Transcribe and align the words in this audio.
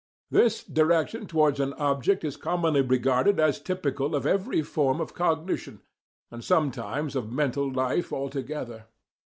This 0.31 0.63
direction 0.63 1.27
towards 1.27 1.59
an 1.59 1.73
object 1.73 2.23
is 2.23 2.35
commonly 2.35 2.81
regarded 2.81 3.39
as 3.39 3.59
typical 3.59 4.15
of 4.15 4.25
every 4.25 4.63
form 4.63 4.99
of 4.99 5.13
cognition, 5.13 5.81
and 6.31 6.43
sometimes 6.43 7.15
of 7.15 7.31
mental 7.31 7.71
life 7.71 8.11
altogether. 8.11 8.85